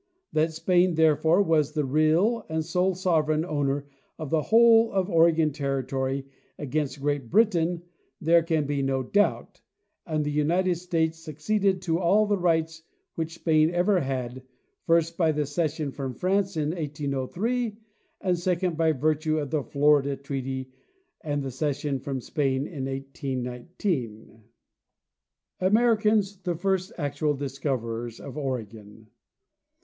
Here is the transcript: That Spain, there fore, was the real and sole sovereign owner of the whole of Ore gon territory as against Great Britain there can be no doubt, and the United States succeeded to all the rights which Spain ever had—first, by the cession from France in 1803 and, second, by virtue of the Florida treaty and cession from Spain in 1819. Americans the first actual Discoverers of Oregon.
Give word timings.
That 0.33 0.51
Spain, 0.51 0.95
there 0.95 1.15
fore, 1.15 1.43
was 1.43 1.73
the 1.73 1.85
real 1.85 2.43
and 2.49 2.65
sole 2.65 2.95
sovereign 2.95 3.45
owner 3.45 3.85
of 4.17 4.31
the 4.31 4.41
whole 4.41 4.91
of 4.91 5.11
Ore 5.11 5.31
gon 5.31 5.51
territory 5.51 6.25
as 6.57 6.63
against 6.65 7.01
Great 7.01 7.29
Britain 7.29 7.83
there 8.19 8.41
can 8.41 8.65
be 8.65 8.81
no 8.81 9.03
doubt, 9.03 9.61
and 10.07 10.23
the 10.25 10.31
United 10.31 10.73
States 10.77 11.19
succeeded 11.19 11.83
to 11.83 11.99
all 11.99 12.25
the 12.25 12.39
rights 12.39 12.81
which 13.13 13.35
Spain 13.35 13.69
ever 13.69 13.99
had—first, 13.99 15.17
by 15.17 15.31
the 15.31 15.45
cession 15.45 15.91
from 15.91 16.15
France 16.15 16.57
in 16.57 16.69
1803 16.69 17.77
and, 18.21 18.39
second, 18.39 18.75
by 18.75 18.93
virtue 18.93 19.37
of 19.37 19.51
the 19.51 19.61
Florida 19.61 20.17
treaty 20.17 20.71
and 21.23 21.53
cession 21.53 21.99
from 21.99 22.19
Spain 22.21 22.65
in 22.65 22.85
1819. 22.85 24.41
Americans 25.59 26.37
the 26.41 26.55
first 26.55 26.91
actual 26.97 27.35
Discoverers 27.35 28.19
of 28.19 28.35
Oregon. 28.35 29.07